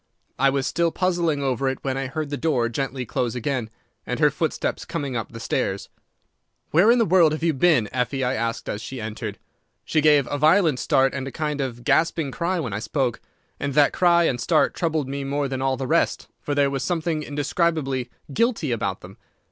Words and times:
I 0.39 0.49
was 0.49 0.65
still 0.65 0.91
puzzling 0.91 1.43
over 1.43 1.69
it 1.69 1.77
when 1.83 1.95
I 1.95 2.07
heard 2.07 2.31
the 2.31 2.35
door 2.35 2.69
gently 2.69 3.05
close 3.05 3.35
again, 3.35 3.69
and 4.03 4.19
her 4.19 4.31
footsteps 4.31 4.83
coming 4.83 5.15
up 5.15 5.31
the 5.31 5.39
stairs. 5.39 5.89
"'Where 6.71 6.89
in 6.89 6.97
the 6.97 7.05
world 7.05 7.33
have 7.33 7.43
you 7.43 7.53
been, 7.53 7.87
Effie?' 7.93 8.23
I 8.23 8.33
asked 8.33 8.67
as 8.67 8.81
she 8.81 8.99
entered. 8.99 9.37
"She 9.85 10.01
gave 10.01 10.25
a 10.31 10.39
violent 10.39 10.79
start 10.79 11.13
and 11.13 11.27
a 11.27 11.31
kind 11.31 11.61
of 11.61 11.83
gasping 11.83 12.31
cry 12.31 12.59
when 12.59 12.73
I 12.73 12.79
spoke, 12.79 13.21
and 13.59 13.75
that 13.75 13.93
cry 13.93 14.23
and 14.23 14.41
start 14.41 14.73
troubled 14.73 15.07
me 15.07 15.23
more 15.23 15.47
than 15.47 15.61
all 15.61 15.77
the 15.77 15.85
rest, 15.85 16.27
for 16.39 16.55
there 16.55 16.71
was 16.71 16.81
something 16.81 17.21
indescribably 17.21 18.09
guilty 18.33 18.71
about 18.71 19.01
them. 19.01 19.17